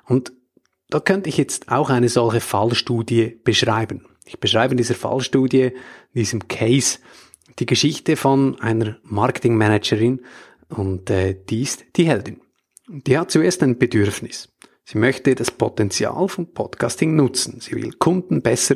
Und 0.06 0.32
da 0.90 1.00
könnte 1.00 1.30
ich 1.30 1.38
jetzt 1.38 1.72
auch 1.72 1.90
eine 1.90 2.10
solche 2.10 2.42
Fallstudie 2.42 3.40
beschreiben. 3.44 4.06
Ich 4.26 4.40
beschreibe 4.40 4.74
in 4.74 4.78
dieser 4.78 4.96
Fallstudie, 4.96 5.72
in 6.14 6.20
diesem 6.20 6.48
Case, 6.48 7.00
die 7.60 7.66
Geschichte 7.66 8.16
von 8.16 8.60
einer 8.60 8.98
Marketingmanagerin 9.04 10.22
und 10.70 11.10
äh, 11.10 11.36
die 11.50 11.64
ist 11.64 11.86
die 11.96 12.06
Heldin. 12.06 12.42
Die 12.88 13.18
hat 13.18 13.32
zuerst 13.32 13.62
ein 13.64 13.78
Bedürfnis. 13.78 14.50
Sie 14.84 14.98
möchte 14.98 15.36
das 15.36 15.52
Potenzial 15.52 16.28
von 16.28 16.52
Podcasting 16.52 17.16
nutzen. 17.16 17.60
Sie 17.62 17.74
will 17.74 17.94
Kunden 17.94 18.42
besser 18.42 18.76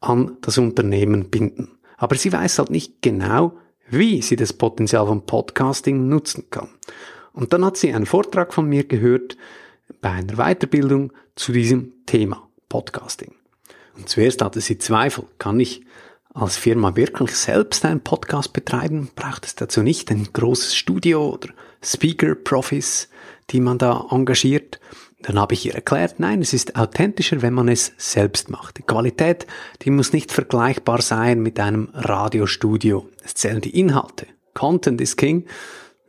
an 0.00 0.38
das 0.40 0.56
Unternehmen 0.56 1.28
binden. 1.28 1.78
Aber 1.98 2.16
sie 2.16 2.32
weiß 2.32 2.58
halt 2.58 2.70
nicht 2.70 3.02
genau, 3.02 3.58
wie 3.88 4.22
sie 4.22 4.36
das 4.36 4.54
Potenzial 4.54 5.06
von 5.06 5.26
Podcasting 5.26 6.08
nutzen 6.08 6.46
kann. 6.50 6.68
Und 7.34 7.52
dann 7.52 7.64
hat 7.64 7.76
sie 7.76 7.92
einen 7.92 8.06
Vortrag 8.06 8.54
von 8.54 8.66
mir 8.66 8.84
gehört 8.84 9.36
bei 10.00 10.10
einer 10.10 10.36
Weiterbildung 10.36 11.12
zu 11.36 11.52
diesem 11.52 11.92
Thema 12.06 12.48
Podcasting. 12.68 13.34
Und 13.96 14.08
zuerst 14.08 14.42
hatte 14.42 14.60
sie 14.60 14.78
Zweifel, 14.78 15.24
kann 15.38 15.60
ich 15.60 15.84
als 16.34 16.56
Firma 16.56 16.96
wirklich 16.96 17.34
selbst 17.36 17.84
einen 17.84 18.00
Podcast 18.00 18.52
betreiben? 18.52 19.10
Braucht 19.14 19.44
es 19.44 19.54
dazu 19.54 19.82
nicht 19.82 20.10
ein 20.10 20.28
großes 20.32 20.74
Studio 20.74 21.30
oder 21.30 21.50
Speaker-Profis, 21.82 23.08
die 23.50 23.60
man 23.60 23.78
da 23.78 24.06
engagiert? 24.10 24.80
Dann 25.20 25.38
habe 25.38 25.54
ich 25.54 25.66
ihr 25.66 25.74
erklärt, 25.74 26.18
nein, 26.18 26.42
es 26.42 26.52
ist 26.52 26.74
authentischer, 26.74 27.42
wenn 27.42 27.54
man 27.54 27.68
es 27.68 27.92
selbst 27.96 28.50
macht. 28.50 28.78
Die 28.78 28.82
Qualität, 28.82 29.46
die 29.82 29.90
muss 29.90 30.12
nicht 30.12 30.32
vergleichbar 30.32 31.00
sein 31.00 31.40
mit 31.40 31.60
einem 31.60 31.90
Radiostudio. 31.92 33.08
Es 33.22 33.34
zählen 33.34 33.60
die 33.60 33.78
Inhalte. 33.78 34.26
Content 34.54 35.00
is 35.00 35.16
King. 35.16 35.46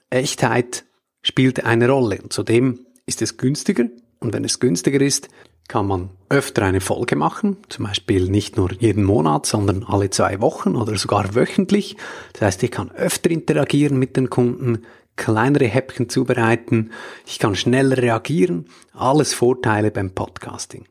Echtheit 0.10 0.86
spielt 1.22 1.63
eine 1.63 1.90
Rolle. 1.90 2.22
Und 2.24 2.34
zudem 2.34 2.86
ist 3.06 3.22
es 3.22 3.38
günstiger. 3.38 3.86
Und 4.20 4.34
wenn 4.34 4.46
es 4.46 4.60
günstiger 4.60 5.02
ist, 5.02 5.30
kann 5.68 5.88
man 5.88 6.10
öfter 6.30 6.64
eine 6.64 6.82
Folge 6.82 7.16
machen, 7.16 7.58
zum 7.70 7.86
Beispiel 7.86 8.30
nicht 8.30 8.58
nur 8.58 8.72
jeden 8.74 9.04
Monat, 9.04 9.46
sondern 9.46 9.84
alle 9.84 10.10
zwei 10.10 10.42
Wochen 10.42 10.76
oder 10.76 10.98
sogar 10.98 11.36
wöchentlich. 11.36 11.96
Das 12.34 12.42
heißt, 12.42 12.64
ich 12.64 12.72
kann 12.72 12.92
öfter 12.92 13.32
interagieren 13.32 13.98
mit 13.98 14.18
den 14.18 14.30
Kunden, 14.30 14.86
kleinere 15.16 15.66
Häppchen 15.66 16.10
zubereiten, 16.10 16.92
ich 17.26 17.40
kann 17.40 17.56
schneller 17.56 17.98
reagieren, 17.98 18.66
alles 18.94 19.34
Vorteile 19.34 19.92
beim 19.92 20.12
Podcasting. 20.12 20.86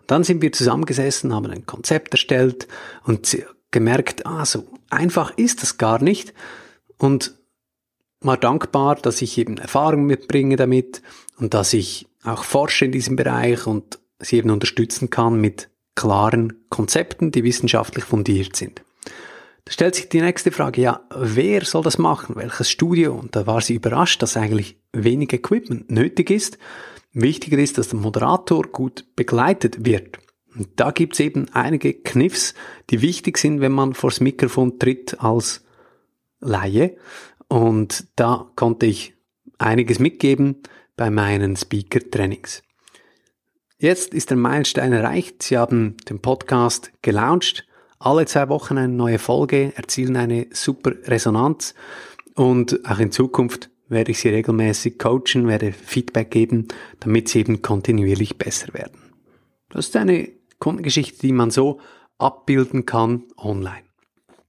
Und 0.00 0.10
dann 0.10 0.24
sind 0.24 0.42
wir 0.42 0.52
zusammengesessen, 0.52 1.34
haben 1.34 1.46
ein 1.46 1.66
Konzept 1.66 2.14
erstellt 2.14 2.68
und 3.04 3.36
gemerkt, 3.70 4.26
ah, 4.26 4.46
so 4.46 4.64
einfach 4.90 5.36
ist 5.36 5.62
das 5.62 5.76
gar 5.76 6.02
nicht 6.02 6.32
und 6.98 7.34
war 8.20 8.36
dankbar, 8.36 8.96
dass 8.96 9.22
ich 9.22 9.38
eben 9.38 9.58
Erfahrung 9.58 10.06
mitbringe 10.06 10.56
damit 10.56 11.02
und 11.38 11.54
dass 11.54 11.72
ich 11.72 12.06
auch 12.24 12.44
forsche 12.44 12.84
in 12.84 12.92
diesem 12.92 13.16
Bereich 13.16 13.66
und 13.66 13.98
sie 14.20 14.36
eben 14.36 14.50
unterstützen 14.50 15.10
kann 15.10 15.40
mit 15.40 15.70
klaren 15.94 16.64
Konzepten, 16.68 17.32
die 17.32 17.44
wissenschaftlich 17.44 18.04
fundiert 18.04 18.56
sind. 18.56 18.82
Da 19.64 19.72
stellt 19.72 19.94
sich 19.94 20.08
die 20.08 20.20
nächste 20.20 20.50
Frage, 20.50 20.80
ja, 20.80 21.00
wer 21.14 21.64
soll 21.64 21.82
das 21.82 21.98
machen? 21.98 22.36
Welches 22.36 22.70
Studio? 22.70 23.14
Und 23.14 23.36
da 23.36 23.46
war 23.46 23.60
sie 23.60 23.74
überrascht, 23.74 24.22
dass 24.22 24.36
eigentlich 24.36 24.76
wenig 24.92 25.32
Equipment 25.32 25.90
nötig 25.90 26.30
ist. 26.30 26.58
Wichtiger 27.12 27.58
ist, 27.58 27.78
dass 27.78 27.88
der 27.88 27.98
Moderator 27.98 28.62
gut 28.62 29.04
begleitet 29.14 29.84
wird. 29.84 30.18
Und 30.56 30.68
da 30.76 30.90
gibt's 30.90 31.20
eben 31.20 31.48
einige 31.52 31.92
Kniffs, 31.92 32.54
die 32.90 33.02
wichtig 33.02 33.38
sind, 33.38 33.60
wenn 33.60 33.72
man 33.72 33.94
vors 33.94 34.20
Mikrofon 34.20 34.78
tritt 34.78 35.20
als 35.20 35.64
Laie. 36.40 36.96
Und 37.48 38.06
da 38.16 38.50
konnte 38.56 38.86
ich 38.86 39.14
einiges 39.58 39.98
mitgeben 39.98 40.62
bei 40.98 41.08
meinen 41.10 41.56
Speaker-Trainings. 41.56 42.62
Jetzt 43.78 44.12
ist 44.12 44.30
der 44.30 44.36
Meilenstein 44.36 44.92
erreicht. 44.92 45.42
Sie 45.44 45.56
haben 45.56 45.96
den 46.10 46.20
Podcast 46.20 46.90
gelauncht. 47.00 47.64
Alle 48.00 48.26
zwei 48.26 48.48
Wochen 48.48 48.76
eine 48.76 48.92
neue 48.92 49.20
Folge, 49.20 49.72
erzielen 49.76 50.16
eine 50.16 50.48
super 50.50 50.92
Resonanz. 51.04 51.74
Und 52.34 52.84
auch 52.84 52.98
in 52.98 53.12
Zukunft 53.12 53.70
werde 53.88 54.10
ich 54.10 54.18
Sie 54.18 54.28
regelmäßig 54.28 54.98
coachen, 54.98 55.46
werde 55.46 55.72
Feedback 55.72 56.32
geben, 56.32 56.66
damit 57.00 57.28
Sie 57.28 57.38
eben 57.38 57.62
kontinuierlich 57.62 58.36
besser 58.36 58.74
werden. 58.74 59.00
Das 59.70 59.86
ist 59.86 59.96
eine 59.96 60.28
Kundengeschichte, 60.58 61.20
die 61.20 61.32
man 61.32 61.52
so 61.52 61.80
abbilden 62.18 62.86
kann 62.86 63.22
online. 63.36 63.84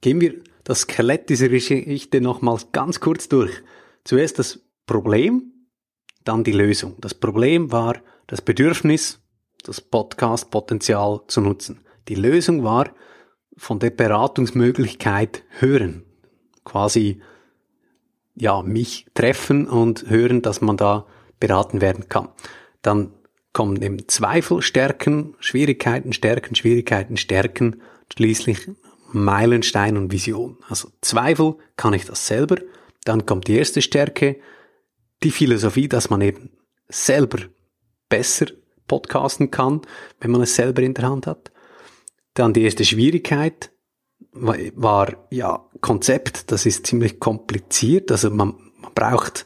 Gehen 0.02 0.20
wir 0.20 0.42
das 0.64 0.82
Skelett 0.82 1.30
dieser 1.30 1.50
Geschichte 1.50 2.22
nochmals 2.22 2.72
ganz 2.72 3.00
kurz 3.00 3.30
durch. 3.30 3.52
Zuerst 4.04 4.40
das 4.40 4.60
Problem, 4.88 5.54
dann 6.30 6.44
die 6.44 6.52
Lösung. 6.52 6.96
Das 7.00 7.16
Problem 7.16 7.72
war 7.72 7.96
das 8.28 8.42
Bedürfnis, 8.42 9.20
das 9.64 9.82
Podcast-Potenzial 9.82 11.22
zu 11.28 11.42
nutzen. 11.42 11.82
Die 12.08 12.16
Lösung 12.16 12.64
war 12.64 12.92
von 13.58 13.80
der 13.80 13.90
Beratungsmöglichkeit 13.90 15.44
hören. 15.58 16.06
Quasi, 16.64 17.22
ja, 18.36 18.62
mich 18.62 19.08
treffen 19.16 19.68
und 19.68 20.08
hören, 20.08 20.44
dass 20.44 20.62
man 20.62 20.78
da 20.78 21.08
beraten 21.40 21.82
werden 21.82 22.08
kann. 22.10 22.30
Dann 22.84 23.12
kommen 23.52 23.82
eben 23.82 24.08
Zweifel 24.08 24.62
stärken, 24.62 25.36
Schwierigkeiten 25.40 26.14
stärken, 26.14 26.54
Schwierigkeiten 26.54 27.18
stärken, 27.18 27.82
schließlich 28.14 28.70
Meilenstein 29.12 29.98
und 29.98 30.12
Vision. 30.12 30.58
Also 30.68 30.90
Zweifel, 31.02 31.56
kann 31.76 31.94
ich 31.94 32.06
das 32.06 32.28
selber? 32.28 32.58
Dann 33.04 33.26
kommt 33.26 33.48
die 33.48 33.58
erste 33.58 33.82
Stärke, 33.82 34.40
die 35.24 35.32
Philosophie, 35.32 35.88
dass 35.88 36.10
man 36.10 36.22
eben 36.22 36.52
selber 36.88 37.40
besser 38.08 38.48
podcasten 38.88 39.52
kann, 39.52 39.82
wenn 40.20 40.32
man 40.32 40.42
es 40.42 40.56
selber 40.56 40.82
in 40.82 40.94
der 40.94 41.10
Hand 41.10 41.28
hat. 41.28 41.52
Dann 42.34 42.54
die 42.54 42.64
erste 42.64 42.86
Schwierigkeit 42.86 43.72
war, 44.32 45.28
ja, 45.30 45.66
Konzept, 45.82 46.52
das 46.52 46.66
ist 46.66 46.88
ziemlich 46.88 47.20
kompliziert, 47.20 48.12
also 48.12 48.30
man, 48.30 48.56
man 48.80 48.94
braucht 48.94 49.46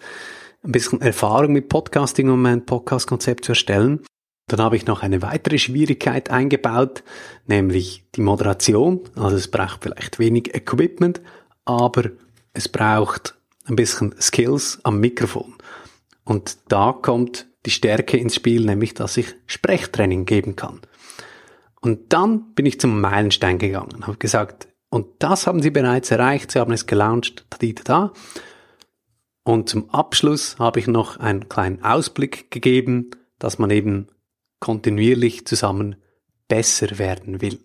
ein 0.63 0.71
bisschen 0.71 1.01
Erfahrung 1.01 1.53
mit 1.53 1.69
Podcasting, 1.69 2.29
um 2.29 2.45
ein 2.45 2.65
Podcast-Konzept 2.65 3.45
zu 3.45 3.51
erstellen. 3.51 4.01
Dann 4.47 4.61
habe 4.61 4.75
ich 4.75 4.85
noch 4.85 5.03
eine 5.03 5.21
weitere 5.21 5.57
Schwierigkeit 5.57 6.29
eingebaut, 6.29 7.03
nämlich 7.47 8.05
die 8.15 8.21
Moderation. 8.21 9.01
Also 9.15 9.35
es 9.37 9.49
braucht 9.49 9.83
vielleicht 9.83 10.19
wenig 10.19 10.53
Equipment, 10.53 11.21
aber 11.65 12.11
es 12.53 12.69
braucht 12.69 13.35
ein 13.65 13.75
bisschen 13.75 14.13
Skills 14.19 14.79
am 14.83 14.99
Mikrofon. 14.99 15.55
Und 16.23 16.57
da 16.69 16.93
kommt 16.93 17.47
die 17.65 17.71
Stärke 17.71 18.17
ins 18.17 18.35
Spiel, 18.35 18.65
nämlich 18.65 18.93
dass 18.93 19.17
ich 19.17 19.35
Sprechtraining 19.45 20.25
geben 20.25 20.55
kann. 20.55 20.81
Und 21.81 22.13
dann 22.13 22.53
bin 22.53 22.65
ich 22.65 22.79
zum 22.79 23.01
Meilenstein 23.01 23.57
gegangen 23.57 23.93
und 23.93 24.07
habe 24.07 24.17
gesagt, 24.17 24.67
und 24.89 25.07
das 25.19 25.47
haben 25.47 25.61
sie 25.61 25.71
bereits 25.71 26.11
erreicht, 26.11 26.51
sie 26.51 26.59
haben 26.59 26.71
es 26.71 26.85
gelauncht, 26.85 27.45
da, 27.49 27.57
da, 27.59 27.83
da. 27.83 28.13
Und 29.43 29.67
zum 29.67 29.89
Abschluss 29.89 30.57
habe 30.59 30.79
ich 30.79 30.87
noch 30.87 31.17
einen 31.17 31.49
kleinen 31.49 31.83
Ausblick 31.83 32.51
gegeben, 32.51 33.11
dass 33.39 33.59
man 33.59 33.71
eben 33.71 34.07
kontinuierlich 34.59 35.45
zusammen 35.45 35.97
besser 36.47 36.97
werden 36.99 37.41
will. 37.41 37.59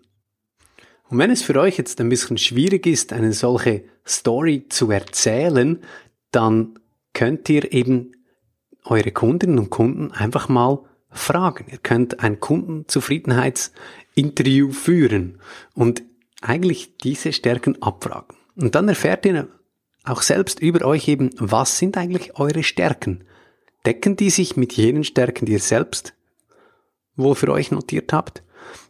Und 1.07 1.17
wenn 1.17 1.31
es 1.31 1.41
für 1.41 1.59
euch 1.59 1.77
jetzt 1.77 2.01
ein 2.01 2.09
bisschen 2.09 2.37
schwierig 2.37 2.85
ist, 2.85 3.13
eine 3.13 3.31
solche 3.33 3.83
Story 4.05 4.65
zu 4.67 4.91
erzählen, 4.91 5.81
dann 6.31 6.77
könnt 7.13 7.47
ihr 7.49 7.71
eben 7.71 8.11
eure 8.85 9.11
Kundinnen 9.11 9.59
und 9.59 9.69
Kunden 9.69 10.11
einfach 10.11 10.49
mal 10.49 10.79
fragen. 11.11 11.67
Ihr 11.71 11.77
könnt 11.79 12.21
ein 12.21 12.39
Kundenzufriedenheitsinterview 12.39 14.71
führen 14.71 15.39
und 15.73 16.03
eigentlich 16.41 16.95
diese 16.97 17.33
Stärken 17.33 17.81
abfragen. 17.81 18.37
Und 18.55 18.75
dann 18.75 18.87
erfährt 18.87 19.25
ihr 19.25 19.47
auch 20.03 20.21
selbst 20.21 20.61
über 20.61 20.85
euch 20.85 21.07
eben, 21.07 21.31
was 21.37 21.77
sind 21.77 21.97
eigentlich 21.97 22.39
eure 22.39 22.63
Stärken? 22.63 23.23
Decken 23.85 24.15
die 24.15 24.29
sich 24.29 24.57
mit 24.57 24.73
jenen 24.73 25.03
Stärken, 25.03 25.45
die 25.45 25.53
ihr 25.53 25.59
selbst 25.59 26.13
wohl 27.15 27.35
für 27.35 27.51
euch 27.51 27.71
notiert 27.71 28.13
habt? 28.13 28.43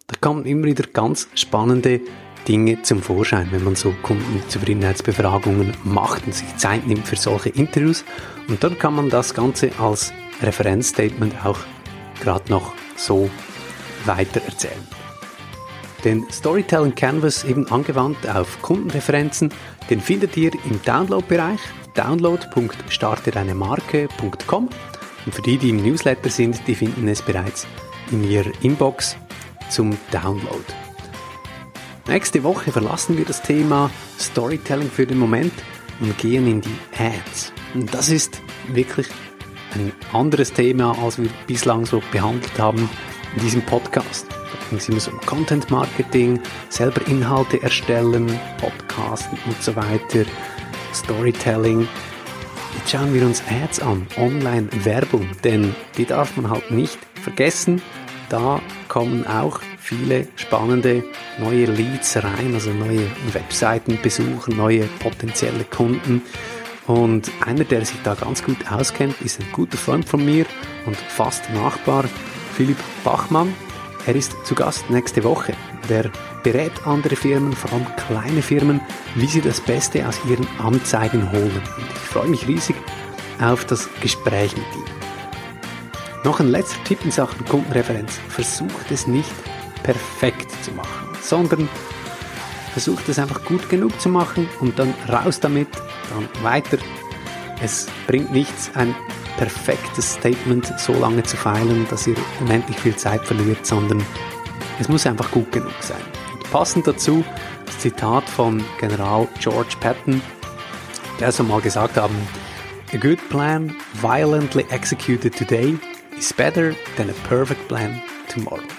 Da 0.07 0.15
kommen 0.19 0.45
immer 0.45 0.65
wieder 0.65 0.85
ganz 0.91 1.27
spannende 1.35 2.01
Dinge 2.47 2.81
zum 2.81 3.01
Vorschein, 3.01 3.47
wenn 3.51 3.63
man 3.63 3.75
so 3.75 3.93
Kundenzufriedenheitsbefragungen 4.01 5.73
macht 5.83 6.25
und 6.25 6.33
sich 6.33 6.57
Zeit 6.57 6.87
nimmt 6.87 7.07
für 7.07 7.15
solche 7.15 7.49
Interviews. 7.49 8.03
Und 8.47 8.63
dann 8.63 8.77
kann 8.79 8.95
man 8.95 9.09
das 9.09 9.33
Ganze 9.33 9.71
als 9.79 10.11
Referenzstatement 10.41 11.45
auch 11.45 11.59
gerade 12.21 12.49
noch 12.49 12.73
so 12.95 13.29
weiter 14.05 14.41
erzählen. 14.45 14.87
Den 16.03 16.25
Storytelling 16.31 16.95
Canvas 16.95 17.43
eben 17.43 17.69
angewandt 17.71 18.27
auf 18.27 18.59
Kundenreferenzen, 18.61 19.53
den 19.89 19.99
findet 19.99 20.37
ihr 20.37 20.53
im 20.53 20.79
Download-Bereich 20.85 21.59
download.startedeinemarke.com 21.93 24.69
und 25.25 25.35
für 25.35 25.41
die, 25.41 25.57
die 25.57 25.71
im 25.71 25.83
Newsletter 25.83 26.29
sind, 26.29 26.65
die 26.67 26.75
finden 26.75 27.09
es 27.09 27.21
bereits 27.21 27.67
in 28.11 28.23
ihrer 28.29 28.51
Inbox 28.61 29.17
zum 29.69 29.97
Download. 30.11 30.63
Nächste 32.09 32.43
Woche 32.43 32.71
verlassen 32.71 33.19
wir 33.19 33.25
das 33.25 33.43
Thema 33.43 33.91
Storytelling 34.19 34.89
für 34.89 35.05
den 35.05 35.19
Moment 35.19 35.53
und 35.99 36.17
gehen 36.17 36.47
in 36.47 36.59
die 36.59 36.75
Ads. 36.97 37.53
Und 37.75 37.93
das 37.93 38.09
ist 38.09 38.41
wirklich 38.69 39.05
ein 39.75 39.91
anderes 40.11 40.51
Thema, 40.51 40.97
als 41.03 41.21
wir 41.21 41.29
bislang 41.45 41.85
so 41.85 42.01
behandelt 42.11 42.57
haben 42.57 42.89
in 43.35 43.41
diesem 43.43 43.61
Podcast. 43.61 44.25
Da 44.31 44.69
ging 44.69 44.79
es 44.79 44.89
immer 44.89 44.99
so 44.99 45.11
um 45.11 45.19
Content 45.19 45.69
Marketing, 45.69 46.39
selber 46.69 47.05
Inhalte 47.07 47.61
erstellen, 47.61 48.39
Podcasten 48.59 49.37
und 49.45 49.61
so 49.61 49.75
weiter, 49.75 50.25
Storytelling. 50.95 51.87
Jetzt 52.75 52.89
schauen 52.89 53.13
wir 53.13 53.23
uns 53.23 53.43
Ads 53.47 53.81
an, 53.81 54.07
Online-Werbung, 54.17 55.29
denn 55.43 55.75
die 55.95 56.05
darf 56.05 56.35
man 56.37 56.49
halt 56.49 56.71
nicht 56.71 56.97
vergessen. 57.21 57.83
Da 58.29 58.59
kommen 58.87 59.27
auch 59.27 59.61
viele 59.89 60.27
spannende 60.35 61.03
neue 61.39 61.65
Leads 61.65 62.17
rein, 62.17 62.53
also 62.53 62.71
neue 62.71 63.07
Webseitenbesucher, 63.33 64.53
neue 64.53 64.83
potenzielle 64.99 65.63
Kunden. 65.63 66.21
Und 66.85 67.31
einer, 67.45 67.63
der 67.63 67.83
sich 67.85 67.97
da 68.03 68.13
ganz 68.13 68.43
gut 68.43 68.71
auskennt, 68.71 69.19
ist 69.21 69.39
ein 69.39 69.47
guter 69.51 69.77
Freund 69.77 70.07
von 70.07 70.23
mir 70.23 70.45
und 70.85 70.95
fast 70.95 71.49
Nachbar, 71.51 72.05
Philipp 72.55 72.77
Bachmann. 73.03 73.53
Er 74.05 74.15
ist 74.15 74.35
zu 74.45 74.53
Gast 74.53 74.87
nächste 74.91 75.23
Woche. 75.23 75.53
Der 75.89 76.11
berät 76.43 76.85
andere 76.85 77.15
Firmen, 77.15 77.53
vor 77.53 77.73
allem 77.73 77.87
kleine 77.95 78.43
Firmen, 78.43 78.81
wie 79.15 79.27
sie 79.27 79.41
das 79.41 79.59
Beste 79.59 80.07
aus 80.07 80.19
ihren 80.29 80.47
Anzeigen 80.59 81.31
holen. 81.31 81.61
Und 81.77 81.87
ich 81.89 81.99
freue 81.99 82.27
mich 82.27 82.47
riesig 82.47 82.75
auf 83.41 83.65
das 83.65 83.89
Gespräch 84.01 84.55
mit 84.55 84.65
ihm. 84.75 84.85
Noch 86.23 86.39
ein 86.39 86.49
letzter 86.49 86.83
Tipp 86.83 86.99
in 87.03 87.11
Sachen 87.11 87.43
Kundenreferenz. 87.45 88.19
Versucht 88.29 88.91
es 88.91 89.07
nicht 89.07 89.31
perfekt 89.83 90.51
zu 90.63 90.71
machen, 90.71 91.09
sondern 91.21 91.69
versucht 92.71 93.09
es 93.09 93.19
einfach 93.19 93.43
gut 93.45 93.69
genug 93.69 93.99
zu 93.99 94.09
machen 94.09 94.47
und 94.59 94.77
dann 94.79 94.93
raus 95.07 95.39
damit 95.39 95.67
dann 96.09 96.43
weiter. 96.43 96.77
Es 97.61 97.87
bringt 98.07 98.31
nichts, 98.31 98.71
ein 98.75 98.95
perfektes 99.37 100.13
Statement 100.13 100.73
so 100.79 100.93
lange 100.93 101.23
zu 101.23 101.37
feilen, 101.37 101.87
dass 101.89 102.07
ihr 102.07 102.15
unendlich 102.39 102.77
viel 102.77 102.95
Zeit 102.95 103.23
verliert, 103.25 103.65
sondern 103.65 104.03
es 104.79 104.87
muss 104.87 105.05
einfach 105.05 105.31
gut 105.31 105.51
genug 105.51 105.73
sein. 105.81 106.01
Und 106.33 106.51
passend 106.51 106.87
dazu 106.87 107.23
das 107.65 107.79
Zitat 107.79 108.23
von 108.29 108.63
General 108.79 109.27
George 109.39 109.75
Patton, 109.79 110.21
der 111.19 111.31
so 111.31 111.43
mal 111.43 111.61
gesagt 111.61 111.97
haben, 111.97 112.15
A 112.91 112.97
good 112.97 113.19
plan 113.29 113.75
violently 114.01 114.65
executed 114.71 115.35
today 115.35 115.77
is 116.17 116.33
better 116.33 116.73
than 116.97 117.09
a 117.09 117.13
perfect 117.27 117.67
plan 117.67 118.01
tomorrow. 118.27 118.78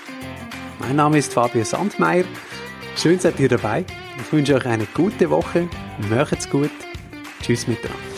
Mein 0.81 0.97
Name 0.97 1.19
ist 1.19 1.35
Fabio 1.35 1.63
Sandmeier. 1.63 2.25
Schön 2.97 3.19
seid 3.19 3.39
ihr 3.39 3.49
dabei. 3.49 3.85
Ich 4.17 4.33
wünsche 4.33 4.55
euch 4.55 4.67
eine 4.67 4.87
gute 4.87 5.29
Woche. 5.29 5.69
Macht's 6.09 6.49
gut. 6.49 6.71
Tschüss 7.43 7.67
miteinander. 7.67 8.10